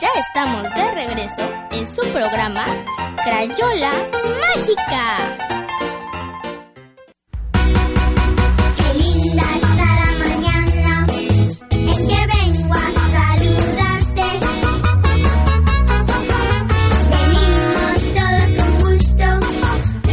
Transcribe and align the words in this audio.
Ya 0.00 0.08
estamos 0.18 0.62
de 0.74 0.90
regreso 0.92 1.42
en 1.70 1.86
su 1.88 2.02
programa 2.12 2.66
Crayola 3.24 3.92
Mágica. 4.40 5.38
Qué 8.76 8.94
linda 8.98 9.42
está 9.56 9.86
la 10.02 10.10
mañana 10.18 11.06
en 11.70 12.08
que 12.08 12.20
vengo 12.34 12.74
a 12.74 12.88
saludarte. 13.14 14.28
Venimos 17.12 18.00
todos 18.18 18.50
con 18.58 18.70
gusto 18.82 19.28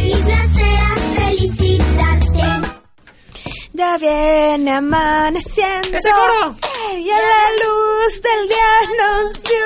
y 0.00 0.02
placer 0.14 0.76
a 0.80 0.96
felicitarte. 1.16 2.46
Ya 3.74 3.98
viene 3.98 4.70
amaneciendo. 4.72 5.98
¡Ese 5.98 6.10
coro! 6.10 6.56
Y 6.96 7.10
a 7.10 7.18
la 7.18 7.46
luz 7.64 8.22
del 8.22 8.48
día 8.48 8.72
nos 8.98 9.42
dio. 9.42 9.63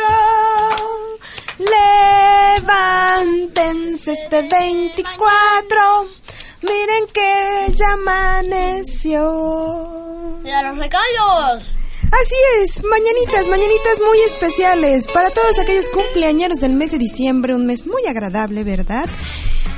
Este 4.07 4.43
24. 4.43 6.09
Miren 6.63 7.07
que 7.13 7.73
ya 7.75 7.95
amaneció. 7.95 9.21
¡Y 10.45 10.51
a 10.51 10.63
los 10.63 10.79
regalos! 10.79 11.65
Así 12.13 12.37
es, 12.63 12.81
mañanitas, 12.85 13.49
mañanitas 13.49 14.01
muy 14.07 14.21
especiales 14.21 15.09
para 15.09 15.31
todos 15.31 15.59
aquellos 15.59 15.89
cumpleañeros 15.89 16.61
del 16.61 16.75
mes 16.75 16.93
de 16.93 16.99
diciembre, 16.99 17.57
un 17.57 17.67
mes 17.67 17.87
muy 17.87 18.07
agradable, 18.07 18.63
¿verdad? 18.63 19.09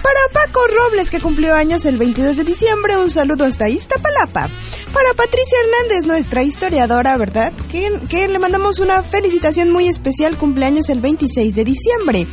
Para 0.02 0.20
Paco 0.34 0.60
Robles, 0.66 1.10
que 1.10 1.20
cumplió 1.20 1.54
años 1.54 1.86
el 1.86 1.96
22 1.96 2.36
de 2.36 2.44
diciembre, 2.44 2.98
un 2.98 3.10
saludo 3.10 3.46
hasta 3.46 3.70
Iztapalapa. 3.70 4.50
Para 4.92 5.14
Patricia 5.14 5.56
Hernández, 5.64 6.06
nuestra 6.06 6.42
historiadora, 6.42 7.16
¿verdad? 7.16 7.52
Que, 7.70 7.90
que 8.08 8.28
le 8.28 8.38
mandamos 8.38 8.80
una 8.80 9.02
felicitación 9.02 9.70
muy 9.70 9.86
especial, 9.88 10.36
cumpleaños 10.36 10.88
el 10.88 11.00
26 11.00 11.54
de 11.54 11.64
diciembre. 11.64 12.26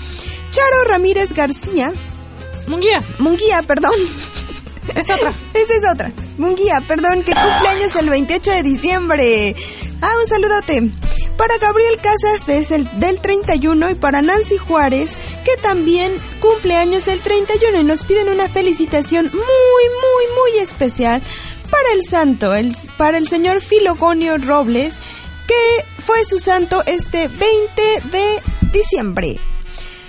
Charo 0.52 0.84
Ramírez 0.86 1.34
García, 1.34 1.94
Munguía, 2.68 3.02
Munguía, 3.20 3.64
perdón. 3.64 3.94
esta 4.96 5.16
otra. 5.16 5.34
Esa 5.54 5.74
es 5.76 5.94
otra. 5.94 6.12
Munguía, 6.38 6.82
perdón, 6.88 7.24
que 7.24 7.34
cumpleaños 7.34 7.96
el 7.96 8.10
28 8.10 8.52
de 8.52 8.64
diciembre. 8.64 9.56
Ah, 10.02 10.12
un 10.22 10.28
saludote. 10.28 10.92
Para 11.38 11.58
Gabriel 11.60 12.00
Casas 12.02 12.50
es 12.50 12.72
el 12.72 13.00
del 13.00 13.22
31 13.22 13.92
y 13.92 13.96
para 13.96 14.24
Nancy 14.24 14.58
Juárez, 14.58 15.20
que 15.46 15.56
también 15.62 16.12
cumpleaños 16.40 17.08
el 17.08 17.20
31 17.20 17.82
y 17.82 17.84
nos 17.84 18.04
piden 18.04 18.30
una 18.30 18.50
felicitación 18.50 19.26
muy, 19.32 19.42
muy, 19.42 20.26
muy 20.36 20.64
especial 20.64 21.22
para 21.78 21.96
el 21.96 22.04
santo, 22.04 22.54
el, 22.56 22.76
para 22.98 23.18
el 23.18 23.28
señor 23.28 23.62
Filogonio 23.62 24.38
Robles, 24.38 25.00
que 25.48 25.86
fue 26.02 26.24
su 26.26 26.40
santo 26.40 26.84
este 26.86 27.28
20 27.28 27.40
de 28.12 28.42
diciembre. 28.72 29.40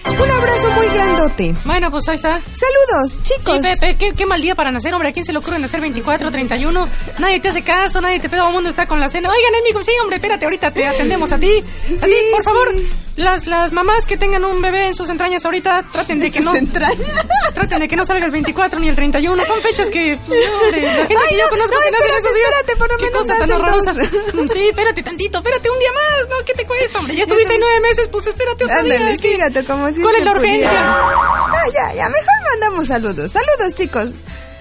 Un 0.06 0.30
abrazo 0.30 0.70
muy 0.70 0.86
grandote. 0.86 1.54
Bueno, 1.64 1.90
pues 1.90 2.08
ahí 2.08 2.16
está. 2.16 2.40
Saludos, 2.40 3.20
chicos. 3.22 3.58
Y 3.58 3.60
Pepe, 3.60 3.96
¿qué, 3.98 4.12
qué 4.16 4.24
mal 4.24 4.40
día 4.40 4.54
para 4.54 4.70
nacer, 4.70 4.94
hombre. 4.94 5.10
¿A 5.10 5.12
quién 5.12 5.26
se 5.26 5.32
le 5.32 5.38
ocurre 5.38 5.58
nacer 5.58 5.82
24, 5.82 6.30
31? 6.30 6.88
Nadie 7.18 7.40
te 7.40 7.48
hace 7.48 7.62
caso, 7.62 8.00
nadie 8.00 8.18
te 8.18 8.30
pega, 8.30 8.40
todo 8.42 8.48
el 8.48 8.54
mundo 8.54 8.70
está 8.70 8.86
con 8.86 9.00
la 9.00 9.10
cena. 9.10 9.30
Oigan, 9.30 9.54
amigo, 9.60 9.82
sí, 9.82 9.92
hombre, 10.00 10.16
espérate, 10.16 10.46
ahorita 10.46 10.70
te 10.70 10.86
atendemos 10.86 11.30
a 11.32 11.38
ti. 11.38 11.62
Así, 11.86 12.06
Sí, 12.06 12.14
por 12.32 12.44
favor, 12.44 12.72
sí. 12.74 12.88
Las, 13.18 13.46
las 13.48 13.72
mamás 13.72 14.06
que 14.06 14.16
tengan 14.16 14.44
un 14.44 14.62
bebé 14.62 14.86
en 14.86 14.94
sus 14.94 15.10
entrañas 15.10 15.44
ahorita, 15.44 15.84
traten 15.92 16.20
de 16.20 16.30
que 16.30 16.40
no... 16.40 16.52
Traten 17.54 17.80
de 17.80 17.88
que 17.88 17.96
no 17.96 18.06
salga 18.06 18.24
el 18.24 18.30
24 18.30 18.78
ni 18.78 18.88
el 18.88 18.94
31. 18.94 19.44
Son 19.44 19.60
fechas 19.60 19.90
que, 19.90 20.16
pues, 20.24 20.38
no, 20.48 20.70
la 20.70 20.76
gente 20.76 20.88
Ay, 21.08 21.28
que 21.28 21.36
yo 21.36 21.44
no, 21.44 21.50
conozco 21.50 21.74
no, 21.74 21.80
que 21.80 21.88
espérate, 21.88 22.18
esos 22.20 22.34
días. 22.34 22.50
espérate, 22.50 22.76
por 22.76 22.90
lo 22.92 22.96
Qué 22.96 23.04
menos 23.04 23.20
cosa 23.20 23.38
tan 23.38 24.38
dos. 24.38 24.52
Sí, 24.52 24.68
espérate 24.68 25.02
tantito, 25.02 25.38
espérate 25.38 25.68
un 25.70 25.78
día 25.80 25.90
más, 25.92 26.28
¿no? 26.28 26.44
¿Qué 26.44 26.54
te 26.54 26.64
cuesta, 26.64 26.98
hombre? 27.00 27.16
Ya 27.16 27.22
estuviste 27.22 27.52
ahí 27.52 27.58
nueve 27.58 27.80
meses, 27.80 28.08
pues 28.08 28.26
espérate 28.28 28.64
otro 28.64 28.82
día. 28.82 28.96
Ándale, 28.96 29.16
¿qué? 29.16 29.28
fíjate, 29.30 29.64
como 29.64 29.88
si 29.88 30.00
¿Cuál 30.00 30.14
es 30.14 30.24
la 30.24 30.30
urgencia? 30.32 30.84
No, 30.84 31.72
ya, 31.72 31.94
ya, 31.94 32.08
mejor 32.08 32.34
mandamos 32.52 32.86
saludos. 32.86 33.32
Saludos, 33.32 33.74
chicos. 33.74 34.06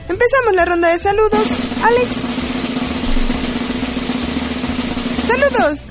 Empezamos 0.09 0.55
la 0.55 0.65
ronda 0.65 0.87
de 0.89 0.97
saludos. 0.97 1.47
Alex. 1.83 2.15
Saludos. 5.27 5.86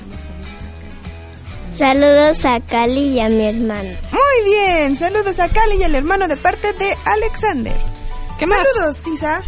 Saludos 1.77 2.43
a 2.45 2.59
Cali 2.59 3.09
y 3.09 3.19
a 3.19 3.29
mi 3.29 3.45
hermano. 3.45 3.89
Muy 4.11 4.51
bien. 4.51 4.95
Saludos 4.95 5.39
a 5.39 5.47
Cali 5.47 5.75
y 5.79 5.83
al 5.83 5.93
hermano 5.93 6.27
de 6.27 6.35
parte 6.35 6.73
de 6.73 6.97
Alexander. 7.05 7.75
¿Qué 8.39 8.47
más? 8.47 8.57
Saludos, 8.75 9.01
Tisa. 9.03 9.43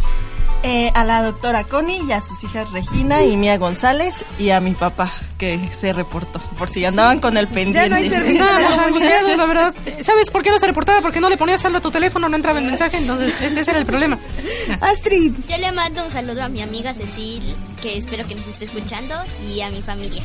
Eh, 0.62 0.92
a 0.94 1.04
la 1.04 1.22
doctora 1.22 1.64
Connie 1.64 2.02
y 2.06 2.12
a 2.12 2.20
sus 2.20 2.44
hijas 2.44 2.70
Regina 2.70 3.24
y 3.24 3.34
Mía 3.38 3.56
González 3.56 4.24
y 4.38 4.50
a 4.50 4.60
mi 4.60 4.72
papá 4.72 5.10
que 5.38 5.58
se 5.72 5.92
reportó 5.94 6.38
por 6.58 6.68
si 6.68 6.84
andaban 6.84 7.18
con 7.18 7.36
el 7.38 7.48
pendiente. 7.48 7.80
Ya 7.80 7.88
no 7.88 7.96
hay 7.96 8.10
servicio. 8.10 8.44
Angustiados, 8.86 9.36
la 9.38 9.46
verdad. 9.46 9.74
¿Sabes 10.02 10.30
por 10.30 10.42
qué 10.42 10.50
no 10.50 10.58
se 10.58 10.66
reportaba? 10.66 11.00
Porque 11.00 11.18
no 11.18 11.30
le 11.30 11.38
ponías 11.38 11.62
saldo 11.62 11.78
a 11.78 11.80
tu 11.80 11.90
teléfono, 11.90 12.28
no 12.28 12.36
entraba 12.36 12.58
el 12.58 12.66
mensaje, 12.66 12.98
entonces 12.98 13.34
ese, 13.42 13.60
ese 13.60 13.70
era 13.70 13.80
el 13.80 13.86
problema. 13.86 14.18
Astrid. 14.82 15.32
Yo 15.48 15.56
le 15.56 15.72
mando 15.72 16.04
un 16.04 16.10
saludo 16.10 16.42
a 16.44 16.48
mi 16.48 16.60
amiga 16.62 16.92
Cecil, 16.94 17.42
que 17.80 17.96
espero 17.96 18.28
que 18.28 18.34
nos 18.34 18.46
esté 18.46 18.66
escuchando, 18.66 19.14
y 19.48 19.62
a 19.62 19.70
mi 19.70 19.80
familia 19.82 20.22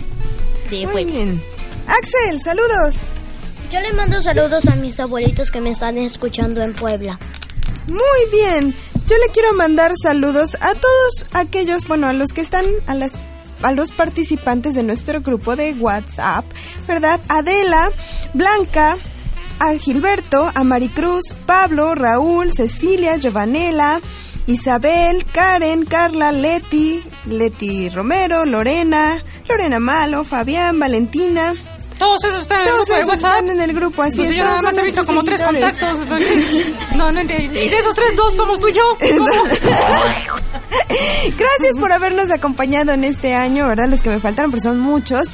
de 0.70 0.84
Muy 0.84 0.92
Puebla. 1.06 1.14
bien. 1.14 1.44
Axel, 1.88 2.42
saludos. 2.42 3.08
Yo 3.72 3.80
le 3.80 3.94
mando 3.94 4.22
saludos 4.22 4.68
a 4.68 4.76
mis 4.76 5.00
abuelitos 5.00 5.52
que 5.52 5.62
me 5.62 5.72
están 5.72 5.98
escuchando 5.98 6.62
en 6.62 6.74
Puebla. 6.74 7.20
Muy 7.88 8.32
bien. 8.32 8.74
Yo 9.08 9.16
le 9.18 9.32
quiero 9.32 9.54
mandar 9.54 9.94
saludos 10.02 10.56
a 10.62 10.74
todos 10.74 11.26
aquellos, 11.34 11.86
bueno, 11.88 12.08
a 12.08 12.14
los 12.14 12.34
que 12.34 12.42
están, 12.42 12.66
a 12.88 12.96
las 12.96 13.16
a 13.62 13.72
los 13.72 13.92
participantes 13.92 14.76
de 14.76 14.84
nuestro 14.84 15.22
grupo 15.22 15.56
de 15.56 15.74
WhatsApp, 15.74 16.46
¿verdad? 16.88 17.20
Adela, 17.30 17.90
Blanca, 18.34 18.98
a 19.60 19.74
Gilberto, 19.78 20.52
a 20.54 20.64
Maricruz, 20.64 21.34
Pablo, 21.46 21.96
Raúl, 21.96 22.52
Cecilia, 22.52 23.18
Giovanela, 23.18 24.02
Isabel, 24.48 25.26
Karen, 25.26 25.86
Carla, 25.86 26.32
Leti, 26.32 27.04
Leti 27.26 27.90
Romero, 27.90 28.46
Lorena, 28.46 29.24
Lorena 29.48 29.80
Malo, 29.80 30.24
Fabián, 30.24 30.80
Valentina. 30.80 31.54
Todos 31.98 32.24
esos 32.26 32.42
están 32.44 32.62
en 32.62 32.68
el 32.68 32.72
Todos 32.74 32.88
grupo 32.88 32.94
de 32.96 33.00
esos 33.02 33.10
WhatsApp. 33.14 33.32
están 33.36 33.50
en 33.50 33.62
el 33.62 33.74
grupo, 33.74 34.02
así 34.02 34.18
Pues 34.18 34.30
es. 34.32 34.36
yo 34.38 34.44
nada 34.44 34.62
más 34.62 34.78
he 34.78 34.82
visto 34.84 35.06
como 35.06 35.24
tres 35.24 35.40
seguidores. 35.42 35.80
contactos. 35.80 36.98
No, 36.98 37.12
no 37.12 37.20
entiendo. 37.20 37.60
Y 37.62 37.70
de 37.70 37.78
esos 37.80 37.96
tres, 37.96 38.16
dos 38.16 38.34
somos 38.36 38.60
tú 38.60 38.68
y 38.68 38.74
yo. 38.74 38.84
¿Cómo? 39.00 39.26
Gracias 41.38 41.78
por 41.80 41.92
habernos 41.92 42.32
acompañado 42.32 42.92
en 42.94 43.04
este 43.04 43.34
año, 43.36 43.68
¿verdad? 43.68 43.88
Los 43.90 44.02
que 44.02 44.10
me 44.10 44.20
faltaron, 44.20 44.52
pero 44.52 44.62
son 44.64 44.80
muchos, 44.80 45.28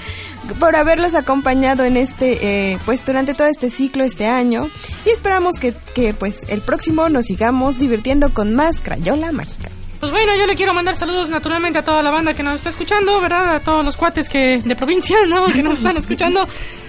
por 0.60 0.76
haberlos 0.76 1.16
acompañado 1.16 1.84
en 1.84 1.98
este, 1.98 2.72
eh, 2.72 2.78
pues 2.86 3.04
durante 3.06 3.34
todo 3.34 3.48
este 3.48 3.70
ciclo, 3.70 4.04
este 4.04 4.28
año. 4.28 4.70
Y 5.06 5.10
esperamos 5.10 5.56
que, 5.60 5.74
que, 5.94 6.14
pues, 6.14 6.44
el 6.48 6.62
próximo 6.62 7.10
nos 7.10 7.26
sigamos 7.26 7.80
divirtiendo 7.80 8.34
con 8.34 8.54
más 8.56 8.82
Crayola 8.82 9.32
Mágica. 9.32 9.61
Pues 10.01 10.12
bueno, 10.12 10.35
yo 10.35 10.47
le 10.47 10.56
quiero 10.56 10.73
mandar 10.73 10.95
saludos 10.95 11.29
naturalmente 11.29 11.78
a 11.78 11.84
toda 11.84 12.01
la 12.01 12.09
banda 12.09 12.34
que 12.34 12.41
nos 12.41 12.56
está 12.56 12.69
escuchando, 12.69 13.22
¿verdad? 13.22 13.57
A 13.57 13.59
todos 13.59 13.85
los 13.85 13.95
cuates 13.95 14.28
que 14.28 14.57
de 14.57 14.75
provincia, 14.75 15.16
¿no? 15.28 15.45
Que 15.53 15.62
nos 15.62 15.75
están 15.75 15.95
escuchando. 15.95 16.47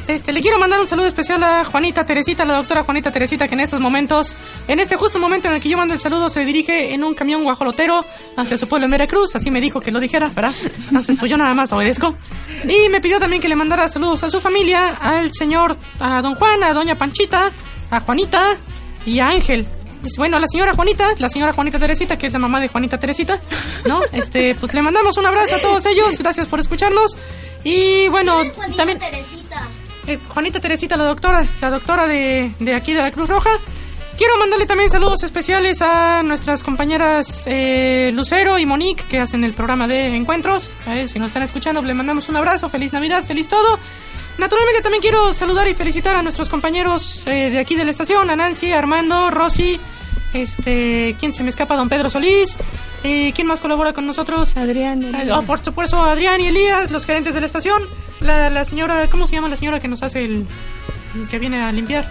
Este, 0.08 0.32
le 0.32 0.40
quiero 0.40 0.58
mandar 0.58 0.80
un 0.80 0.88
saludo 0.88 1.08
especial 1.08 1.44
a 1.44 1.62
Juanita 1.62 2.06
Teresita, 2.06 2.46
la 2.46 2.54
doctora 2.54 2.84
Juanita 2.84 3.10
Teresita, 3.10 3.46
que 3.46 3.52
en 3.52 3.60
estos 3.60 3.80
momentos, 3.80 4.34
en 4.66 4.80
este 4.80 4.96
justo 4.96 5.18
momento 5.18 5.48
en 5.48 5.56
el 5.56 5.60
que 5.60 5.68
yo 5.68 5.76
mando 5.76 5.92
el 5.92 6.00
saludo, 6.00 6.30
se 6.30 6.42
dirige 6.46 6.94
en 6.94 7.04
un 7.04 7.12
camión 7.12 7.44
guajolotero 7.44 8.02
hacia 8.34 8.56
su 8.56 8.66
pueblo 8.66 8.86
en 8.86 8.92
Veracruz. 8.92 9.36
Así 9.36 9.50
me 9.50 9.60
dijo 9.60 9.78
que 9.78 9.90
lo 9.90 10.00
dijera, 10.00 10.28
¿verdad? 10.34 10.54
Entonces, 10.88 11.18
pues 11.20 11.30
yo 11.30 11.36
nada 11.36 11.52
más 11.52 11.70
obedezco. 11.74 12.16
Y 12.64 12.88
me 12.88 13.02
pidió 13.02 13.20
también 13.20 13.42
que 13.42 13.48
le 13.48 13.56
mandara 13.56 13.88
saludos 13.88 14.24
a 14.24 14.30
su 14.30 14.40
familia, 14.40 14.96
al 14.98 15.34
señor, 15.34 15.76
a 16.00 16.22
don 16.22 16.34
Juan, 16.34 16.64
a 16.64 16.72
doña 16.72 16.94
Panchita, 16.94 17.52
a 17.90 18.00
Juanita 18.00 18.56
y 19.04 19.20
a 19.20 19.26
Ángel. 19.26 19.66
Pues, 20.02 20.16
Bueno, 20.18 20.36
a 20.36 20.40
la 20.40 20.46
señora 20.46 20.74
Juanita, 20.74 21.08
la 21.18 21.28
señora 21.30 21.52
Juanita 21.54 21.78
Teresita, 21.78 22.16
que 22.16 22.26
es 22.26 22.32
la 22.34 22.38
mamá 22.38 22.60
de 22.60 22.68
Juanita 22.68 22.98
Teresita, 22.98 23.40
¿no? 23.86 24.00
Este, 24.12 24.54
pues 24.56 24.74
le 24.74 24.82
mandamos 24.82 25.16
un 25.16 25.24
abrazo 25.26 25.54
a 25.56 25.58
todos 25.60 25.86
ellos, 25.86 26.18
gracias 26.18 26.46
por 26.48 26.60
escucharnos. 26.60 27.16
Y 27.64 28.08
bueno, 28.08 28.38
también 28.76 28.98
Teresita. 28.98 29.66
eh, 30.08 30.18
Juanita 30.28 30.60
Teresita, 30.60 30.96
la 30.96 31.04
doctora, 31.04 31.46
la 31.60 31.70
doctora 31.70 32.06
de, 32.06 32.52
de 32.58 32.74
aquí 32.74 32.92
de 32.92 33.00
la 33.00 33.10
Cruz 33.10 33.28
Roja. 33.30 33.50
Quiero 34.18 34.36
mandarle 34.36 34.66
también 34.66 34.90
saludos 34.90 35.22
especiales 35.22 35.80
a 35.80 36.22
nuestras 36.22 36.62
compañeras 36.62 37.44
eh, 37.46 38.10
Lucero 38.12 38.58
y 38.58 38.66
Monique, 38.66 39.04
que 39.08 39.18
hacen 39.18 39.42
el 39.42 39.54
programa 39.54 39.88
de 39.88 40.14
encuentros. 40.14 40.70
A 40.86 40.94
ver, 40.94 41.08
si 41.08 41.18
nos 41.18 41.28
están 41.28 41.42
escuchando, 41.44 41.80
le 41.80 41.94
mandamos 41.94 42.28
un 42.28 42.36
abrazo, 42.36 42.68
feliz 42.68 42.92
Navidad, 42.92 43.24
feliz 43.24 43.48
todo. 43.48 43.78
Naturalmente 44.38 44.82
también 44.82 45.02
quiero 45.02 45.32
saludar 45.32 45.68
y 45.68 45.74
felicitar 45.74 46.16
a 46.16 46.22
nuestros 46.22 46.48
compañeros 46.48 47.22
eh, 47.26 47.50
de 47.50 47.58
aquí 47.58 47.74
de 47.74 47.84
la 47.84 47.90
estación, 47.90 48.30
a 48.30 48.36
Nancy, 48.36 48.72
Armando, 48.72 49.30
Rosy, 49.30 49.78
este, 50.32 51.16
¿quién 51.20 51.34
se 51.34 51.42
me 51.42 51.50
escapa? 51.50 51.76
Don 51.76 51.88
Pedro 51.88 52.08
Solís, 52.08 52.56
eh, 53.04 53.32
¿quién 53.34 53.46
más 53.46 53.60
colabora 53.60 53.92
con 53.92 54.06
nosotros? 54.06 54.56
Adrián. 54.56 55.02
Eh, 55.02 55.30
oh, 55.32 55.42
por 55.42 55.62
supuesto, 55.62 56.02
Adrián 56.02 56.40
y 56.40 56.46
Elías, 56.46 56.90
los 56.90 57.04
gerentes 57.04 57.34
de 57.34 57.40
la 57.40 57.46
estación, 57.46 57.82
la, 58.20 58.48
la 58.48 58.64
señora, 58.64 59.08
¿cómo 59.08 59.26
se 59.26 59.34
llama 59.34 59.48
la 59.48 59.56
señora 59.56 59.80
que 59.80 59.88
nos 59.88 60.02
hace 60.02 60.24
el, 60.24 60.46
que 61.30 61.38
viene 61.38 61.62
a 61.62 61.70
limpiar? 61.70 62.10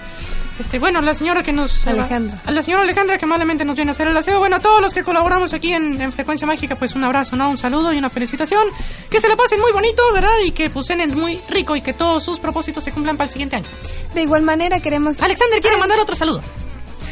Este, 0.62 0.78
bueno, 0.78 1.02
la 1.02 1.16
señora 1.16 1.42
que 1.42 1.52
nos... 1.52 1.86
Alejandra. 1.88 2.40
A 2.46 2.52
la 2.52 2.62
señora 2.62 2.84
Alejandra 2.84 3.18
que 3.18 3.25
amablemente 3.25 3.66
nos 3.66 3.75
viene 3.75 3.90
a 3.92 3.94
hacer 3.94 4.08
el 4.08 4.16
aseo. 4.16 4.38
Bueno, 4.38 4.58
a 4.58 4.60
todos 4.60 4.80
los 4.80 4.94
que 4.94 5.04
colaboramos 5.04 5.54
aquí 5.54 5.74
en, 5.74 6.00
en 6.00 6.13
Frecuencia 6.13 6.46
Mágica, 6.46 6.75
pues 6.75 6.94
un 6.94 7.04
abrazo, 7.04 7.36
¿no? 7.36 7.50
Un 7.50 7.58
saludo 7.58 7.92
y 7.92 7.98
una 7.98 8.12
felicitación. 8.12 8.68
Que 9.10 9.19
se 9.19 9.28
la 9.28 9.36
pasen 9.36 9.60
muy 9.60 9.72
bonito, 9.72 10.04
¿verdad? 10.13 10.30
Y 10.46 10.52
que 10.52 10.69
cenen 10.84 11.18
muy 11.18 11.40
rico 11.50 11.75
y 11.75 11.81
que 11.81 11.94
todos 11.94 12.24
sus 12.24 12.40
propósitos 12.40 12.84
se 12.84 12.92
cumplan 12.92 13.18
para 13.18 13.25
el 13.25 13.31
siguiente 13.31 13.56
año. 13.56 13.66
De 14.13 14.22
igual 14.22 14.44
manera 14.44 14.80
queremos... 14.80 15.19
Alexander, 15.22 15.60
quiero 15.62 15.80
mandar 15.80 15.98
otro 16.00 16.16
saludo. 16.16 16.42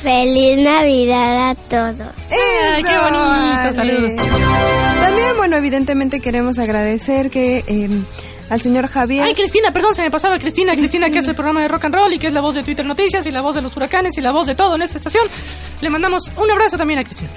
Feliz 0.04 0.58
Navidad 0.64 1.50
a 1.50 1.56
todos. 1.56 2.14
Ay, 2.72 2.84
qué 2.84 2.90
¡Eso, 2.90 3.02
bonito 3.04 3.22
Ale! 3.22 3.74
saludo. 3.74 4.24
También, 5.02 5.38
bueno, 5.38 5.58
evidentemente 5.58 6.20
queremos 6.20 6.60
agradecer 6.60 7.30
que 7.30 7.64
eh, 7.68 7.90
al 8.50 8.62
señor 8.62 8.88
Javier... 8.88 9.24
Ay, 9.24 9.36
Cristina, 9.36 9.72
perdón, 9.72 9.96
se 9.96 10.02
me 10.02 10.12
pasaba 10.12 10.38
Cristina, 10.38 10.76
Cristina, 10.76 11.10
que 11.10 11.20
es 11.20 11.28
el 11.28 11.36
programa 11.36 11.62
de 11.62 11.68
rock 11.68 11.86
and 11.86 11.96
roll 11.96 12.14
y 12.14 12.20
que 12.20 12.28
es 12.28 12.34
la 12.34 12.42
voz 12.42 12.56
de 12.56 12.64
Twitter 12.64 12.86
Noticias 12.86 13.26
y 13.26 13.32
la 13.32 13.42
voz 13.42 13.56
de 13.56 13.62
los 13.62 13.76
huracanes 13.76 14.18
y 14.18 14.22
la 14.22 14.32
voz 14.32 14.48
de 14.48 14.56
todo 14.56 14.76
en 14.76 14.82
esta 14.82 14.98
estación. 14.98 15.26
Le 15.82 15.90
mandamos 15.90 16.32
un 16.36 16.50
abrazo 16.50 16.78
también 16.78 17.00
a 17.00 17.04
Cristina. 17.04 17.30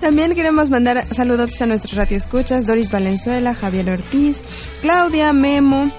También 0.00 0.34
queremos 0.34 0.70
mandar 0.70 1.06
saludos 1.12 1.60
a 1.62 1.66
nuestros 1.66 1.94
radioescuchas, 1.94 2.66
Doris 2.66 2.90
Valenzuela, 2.90 3.54
Javier 3.54 3.90
Ortiz, 3.90 4.42
Claudia, 4.80 5.32
Memo, 5.32 5.90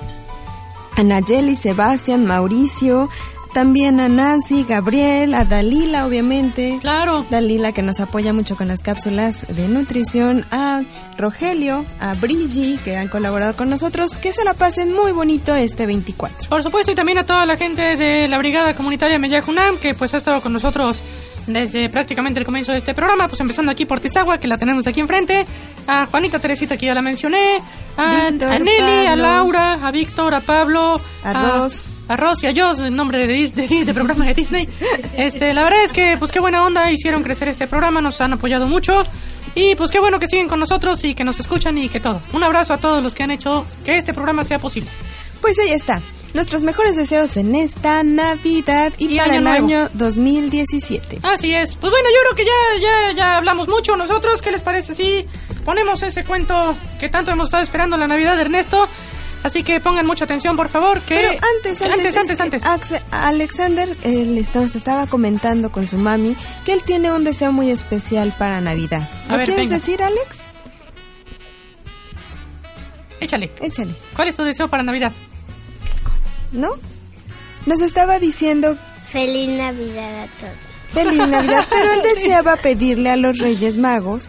Anayeli, 0.96 1.56
Sebastián, 1.56 2.26
Mauricio, 2.26 3.10
también 3.54 4.00
a 4.00 4.10
Nancy, 4.10 4.66
Gabriel, 4.68 5.34
a 5.34 5.46
Dalila, 5.46 6.06
obviamente. 6.06 6.78
Claro. 6.82 7.26
Dalila 7.30 7.72
que 7.72 7.82
nos 7.82 8.00
apoya 8.00 8.34
mucho 8.34 8.58
con 8.58 8.68
las 8.68 8.82
cápsulas 8.82 9.46
de 9.48 9.70
nutrición, 9.70 10.46
a 10.52 10.82
Rogelio, 11.18 11.86
a 12.00 12.16
Brigi 12.16 12.80
que 12.84 12.98
han 12.98 13.08
colaborado 13.08 13.56
con 13.56 13.70
nosotros, 13.70 14.18
que 14.18 14.34
se 14.34 14.44
la 14.44 14.54
pasen 14.54 14.94
muy 14.94 15.12
bonito 15.12 15.56
este 15.56 15.86
24. 15.86 16.50
Por 16.50 16.64
supuesto, 16.64 16.92
y 16.92 16.96
también 16.96 17.20
a 17.20 17.26
toda 17.26 17.46
la 17.46 17.56
gente 17.56 17.96
de 17.96 18.28
la 18.28 18.38
Brigada 18.38 18.74
Comunitaria 18.74 19.20
Meyajunam, 19.20 19.78
que 19.78 19.94
pues 19.94 20.14
ha 20.14 20.18
estado 20.18 20.42
con 20.42 20.52
nosotros 20.52 21.02
desde 21.48 21.90
prácticamente 21.90 22.40
el 22.40 22.46
comienzo 22.46 22.72
de 22.72 22.78
este 22.78 22.94
programa, 22.94 23.28
pues 23.28 23.40
empezando 23.42 23.72
aquí 23.72 23.86
por 23.86 24.00
Tizagua, 24.00 24.38
que 24.38 24.48
la 24.48 24.58
tenemos 24.58 24.88
aquí 24.88 25.00
enfrente, 25.00 25.46
a 25.88 26.06
Juanita 26.06 26.40
Teresita, 26.40 26.78
que 26.78 26.88
ya 26.88 26.94
la 26.94 27.02
mencioné, 27.02 27.60
a, 27.98 28.30
Víctor, 28.30 28.52
a 28.52 28.60
Nelly, 28.60 29.06
a 29.06 29.10
Pablo. 29.10 29.24
Laura, 29.24 29.74
a 29.74 29.92
Víctor, 29.92 30.36
a 30.36 30.42
Pablo, 30.42 31.02
A 31.24 31.34
Ros. 31.34 31.86
A 32.08 32.16
Ros 32.18 32.44
y 32.44 32.48
a 32.48 32.54
Jos, 32.56 32.80
en 32.80 32.96
nombre 32.96 33.26
de, 33.28 33.34
Dis- 33.36 33.54
de, 33.54 33.68
Dis- 33.68 33.86
de 33.86 33.94
programa 33.94 34.26
de 34.26 34.34
Disney. 34.34 34.68
Este, 35.18 35.54
la 35.54 35.64
verdad 35.64 35.84
es 35.84 35.94
que, 35.94 36.16
pues 36.18 36.32
qué 36.32 36.40
buena 36.40 36.66
onda, 36.66 36.92
hicieron 36.92 37.24
crecer 37.24 37.48
este 37.50 37.68
programa, 37.68 38.02
nos 38.02 38.20
han 38.22 38.34
apoyado 38.34 38.68
mucho. 38.68 39.04
Y 39.56 39.76
pues 39.76 39.92
qué 39.92 40.00
bueno 40.00 40.20
que 40.20 40.28
siguen 40.28 40.48
con 40.50 40.60
nosotros 40.60 41.04
y 41.04 41.14
que 41.14 41.24
nos 41.24 41.40
escuchan 41.40 41.78
y 41.78 41.88
que 41.90 42.00
todo. 42.00 42.22
Un 42.34 42.44
abrazo 42.44 42.74
a 42.74 42.78
todos 42.78 43.04
los 43.04 43.14
que 43.14 43.24
han 43.24 43.32
hecho 43.32 43.66
que 43.86 43.98
este 43.98 44.14
programa 44.14 44.44
sea 44.44 44.58
posible. 44.60 44.90
Pues 45.42 45.58
ahí 45.60 45.72
está. 45.74 46.02
Nuestros 46.34 46.64
mejores 46.64 46.96
deseos 46.96 47.38
en 47.38 47.54
esta 47.54 48.02
Navidad 48.04 48.92
y, 48.98 49.14
Y 49.14 49.18
para 49.20 49.34
Año 49.34 49.38
el 49.38 49.44
Nuevo. 49.44 49.66
año 49.68 49.90
2017. 49.94 51.20
Así 51.22 51.54
es. 51.54 51.76
Pues 51.76 51.92
bueno, 51.92 52.08
yo 52.10 52.20
creo 52.24 52.36
que 52.36 52.46
ya, 52.46 52.82
ya, 52.82 53.16
ya 53.16 53.38
hablamos 53.38 53.68
mucho 53.68 53.96
nosotros. 53.96 54.42
¿Qué 54.42 54.52
les 54.52 54.62
parece 54.62 54.96
si 54.96 55.26
ponemos 55.64 56.02
ese 56.02 56.24
cuento 56.24 56.76
que 57.00 57.10
tanto 57.10 57.30
hemos 57.32 57.46
estado 57.50 57.62
esperando 57.62 57.98
la 57.98 58.08
Navidad 58.08 58.36
de 58.36 58.42
Ernesto? 58.42 58.88
Así 59.44 59.64
que 59.64 59.80
pongan 59.82 60.06
mucha 60.06 60.24
atención, 60.24 60.56
por 60.56 60.70
favor. 60.70 61.02
Que 61.02 61.16
Pero 61.16 61.30
antes, 61.30 61.82
antes, 61.82 62.40
antes, 62.40 62.66
antes. 62.66 63.02
Alexander 63.12 63.96
eh, 64.04 64.44
nos 64.54 64.76
estaba 64.76 65.06
comentando 65.08 65.72
con 65.72 65.86
su 65.86 65.98
mami 65.98 66.36
que 66.66 66.72
él 66.74 66.82
tiene 66.84 67.12
un 67.12 67.24
deseo 67.26 67.52
muy 67.52 67.70
especial 67.70 68.34
para 68.40 68.62
Navidad. 68.62 69.08
¿Lo 69.30 69.36
ver, 69.38 69.46
quieres 69.46 69.66
venga. 69.66 69.76
decir, 69.76 70.02
Alex? 70.02 70.44
Échale. 73.20 73.52
Échale, 73.62 73.94
¿Cuál 74.16 74.28
es 74.30 74.36
tu 74.36 74.44
deseo 74.44 74.68
para 74.68 74.84
Navidad? 74.84 75.12
¿no? 76.52 76.72
Nos 77.66 77.82
estaba 77.82 78.20
diciendo 78.20 78.78
Feliz 79.08 79.50
Navidad 79.50 80.24
a 80.24 80.28
todos. 80.40 80.54
feliz 81.06 81.30
Navidad, 81.30 81.66
pero 81.70 81.94
él 81.94 82.02
deseaba 82.16 82.56
pedirle 82.58 83.10
a 83.10 83.16
los 83.18 83.38
Reyes 83.40 83.78
Magos 83.78 84.28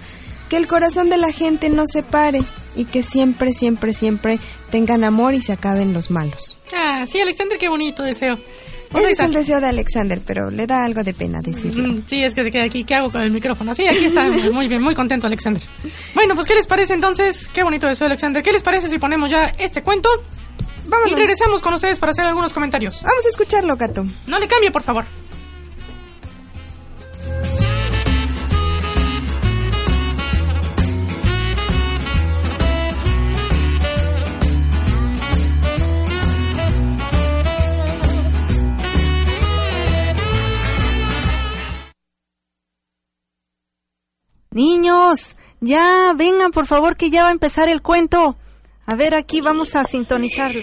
que 0.48 0.56
el 0.56 0.66
corazón 0.66 1.10
de 1.10 1.16
la 1.18 1.32
gente 1.32 1.68
no 1.70 1.84
se 1.86 2.02
pare 2.02 2.40
y 2.76 2.84
que 2.86 3.02
siempre, 3.02 3.52
siempre, 3.52 3.92
siempre 3.92 4.38
tengan 4.70 5.04
amor 5.04 5.34
y 5.34 5.42
se 5.42 5.52
acaben 5.52 5.92
los 5.92 6.10
malos. 6.10 6.56
Ah, 6.74 7.04
sí, 7.06 7.20
Alexander, 7.20 7.58
qué 7.58 7.68
bonito 7.68 8.02
deseo. 8.02 8.38
Ese 8.94 9.10
es 9.10 9.20
el 9.20 9.32
deseo 9.32 9.60
de 9.60 9.66
Alexander, 9.68 10.20
pero 10.24 10.52
le 10.52 10.68
da 10.68 10.84
algo 10.84 11.02
de 11.02 11.12
pena 11.14 11.40
decirlo. 11.42 11.92
Mm, 11.94 12.02
Sí, 12.06 12.22
es 12.22 12.32
que 12.32 12.44
se 12.44 12.52
queda 12.52 12.62
aquí. 12.62 12.84
¿Qué 12.84 12.94
hago 12.94 13.10
con 13.10 13.22
el 13.22 13.32
micrófono? 13.32 13.74
Sí, 13.74 13.86
aquí 13.88 14.04
está. 14.04 14.22
Muy 14.52 14.68
bien, 14.68 14.80
muy 14.82 14.94
contento, 14.94 15.26
Alexander. 15.26 15.60
Bueno, 16.14 16.36
pues, 16.36 16.46
¿qué 16.46 16.54
les 16.54 16.66
parece 16.68 16.94
entonces? 16.94 17.48
Qué 17.52 17.64
bonito 17.64 17.88
deseo, 17.88 18.06
Alexander. 18.06 18.40
¿Qué 18.40 18.52
les 18.52 18.62
parece 18.62 18.88
si 18.88 18.98
ponemos 19.00 19.28
ya 19.30 19.46
este 19.58 19.82
cuento? 19.82 20.08
Y 20.86 20.88
Vámonos. 20.90 21.18
regresamos 21.18 21.60
con 21.60 21.74
ustedes 21.74 21.98
para 21.98 22.12
hacer 22.12 22.24
algunos 22.26 22.52
comentarios. 22.52 23.02
Vamos 23.02 23.24
a 23.24 23.28
escucharlo, 23.30 23.74
Gato. 23.76 24.06
No 24.28 24.38
le 24.38 24.46
cambie, 24.46 24.70
por 24.70 24.82
favor. 24.84 25.04
Ya, 45.64 46.12
vengan 46.16 46.50
por 46.50 46.66
favor 46.66 46.96
que 46.96 47.10
ya 47.10 47.22
va 47.22 47.28
a 47.28 47.32
empezar 47.32 47.68
el 47.68 47.82
cuento. 47.82 48.36
A 48.86 48.94
ver, 48.96 49.14
aquí 49.14 49.40
vamos 49.40 49.74
a 49.74 49.84
sintonizarlo. 49.84 50.62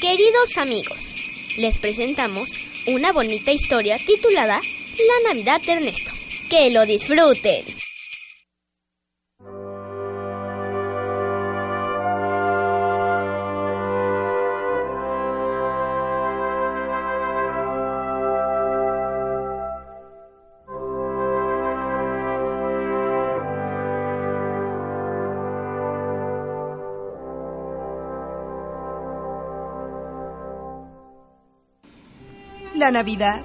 Queridos 0.00 0.58
amigos, 0.58 1.14
les 1.56 1.78
presentamos 1.78 2.50
una 2.86 3.12
bonita 3.12 3.52
historia 3.52 3.98
titulada 4.04 4.60
La 4.60 5.28
Navidad 5.28 5.60
de 5.64 5.72
Ernesto. 5.72 6.12
Que 6.50 6.70
lo 6.70 6.84
disfruten. 6.84 7.83
La 32.84 32.90
Navidad 32.90 33.42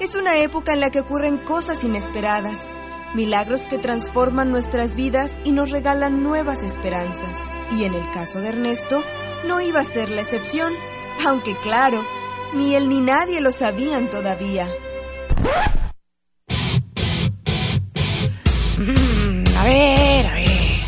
es 0.00 0.16
una 0.16 0.38
época 0.38 0.72
en 0.72 0.80
la 0.80 0.90
que 0.90 0.98
ocurren 0.98 1.38
cosas 1.38 1.84
inesperadas, 1.84 2.72
milagros 3.14 3.60
que 3.66 3.78
transforman 3.78 4.50
nuestras 4.50 4.96
vidas 4.96 5.38
y 5.44 5.52
nos 5.52 5.70
regalan 5.70 6.24
nuevas 6.24 6.64
esperanzas. 6.64 7.38
Y 7.78 7.84
en 7.84 7.94
el 7.94 8.02
caso 8.10 8.40
de 8.40 8.48
Ernesto, 8.48 9.04
no 9.46 9.60
iba 9.60 9.78
a 9.78 9.84
ser 9.84 10.10
la 10.10 10.22
excepción, 10.22 10.72
aunque 11.24 11.54
claro, 11.58 12.04
ni 12.52 12.74
él 12.74 12.88
ni 12.88 13.00
nadie 13.00 13.40
lo 13.40 13.52
sabían 13.52 14.10
todavía. 14.10 14.68
Mm, 18.76 19.56
a 19.56 19.64
ver, 19.66 20.26
a 20.26 20.34
ver. 20.34 20.80